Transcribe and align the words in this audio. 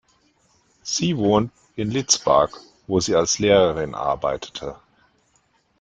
Sie 0.81 1.15
wohnt 1.15 1.51
in 1.75 1.91
Lidzbark, 1.91 2.59
wo 2.87 2.99
sie 2.99 3.13
als 3.15 3.37
Lehrerin 3.37 3.93
arbeitete. 3.93 4.75